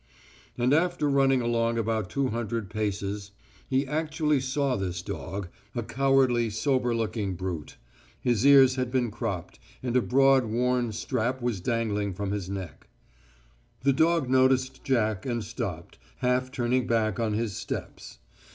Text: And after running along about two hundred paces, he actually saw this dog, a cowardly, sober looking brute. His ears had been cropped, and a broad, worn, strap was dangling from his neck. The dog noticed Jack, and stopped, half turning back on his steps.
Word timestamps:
And 0.57 0.73
after 0.73 1.07
running 1.07 1.41
along 1.41 1.77
about 1.77 2.09
two 2.09 2.29
hundred 2.29 2.71
paces, 2.71 3.29
he 3.69 3.85
actually 3.85 4.39
saw 4.41 4.75
this 4.75 5.03
dog, 5.03 5.47
a 5.75 5.83
cowardly, 5.83 6.49
sober 6.49 6.95
looking 6.95 7.35
brute. 7.35 7.77
His 8.19 8.43
ears 8.43 8.77
had 8.77 8.89
been 8.89 9.11
cropped, 9.11 9.59
and 9.83 9.95
a 9.95 10.01
broad, 10.01 10.45
worn, 10.45 10.91
strap 10.91 11.39
was 11.39 11.61
dangling 11.61 12.15
from 12.15 12.31
his 12.31 12.49
neck. 12.49 12.87
The 13.83 13.93
dog 13.93 14.27
noticed 14.27 14.83
Jack, 14.83 15.27
and 15.27 15.43
stopped, 15.43 15.99
half 16.17 16.51
turning 16.51 16.87
back 16.87 17.19
on 17.19 17.33
his 17.33 17.55
steps. 17.55 18.17